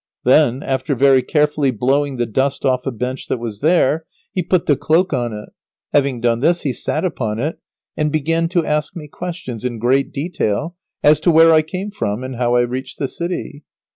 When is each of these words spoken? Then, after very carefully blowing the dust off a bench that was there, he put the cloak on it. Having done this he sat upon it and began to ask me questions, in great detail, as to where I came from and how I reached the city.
Then, 0.23 0.63
after 0.63 0.95
very 0.95 1.21
carefully 1.21 1.69
blowing 1.69 2.17
the 2.17 2.25
dust 2.25 2.65
off 2.65 2.87
a 2.87 2.91
bench 2.91 3.27
that 3.27 3.37
was 3.37 3.59
there, 3.59 4.07
he 4.33 4.41
put 4.41 4.65
the 4.65 4.75
cloak 4.75 5.13
on 5.13 5.31
it. 5.31 5.49
Having 5.93 6.21
done 6.21 6.39
this 6.39 6.61
he 6.61 6.73
sat 6.73 7.05
upon 7.05 7.37
it 7.37 7.59
and 7.95 8.11
began 8.11 8.47
to 8.47 8.65
ask 8.65 8.95
me 8.95 9.07
questions, 9.07 9.63
in 9.63 9.77
great 9.77 10.11
detail, 10.11 10.75
as 11.03 11.19
to 11.19 11.29
where 11.29 11.53
I 11.53 11.61
came 11.61 11.91
from 11.91 12.23
and 12.23 12.37
how 12.37 12.55
I 12.55 12.61
reached 12.61 12.97
the 12.97 13.07
city. 13.07 13.63